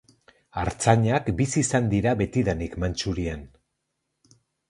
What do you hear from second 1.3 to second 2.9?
bizi izan dira betidanik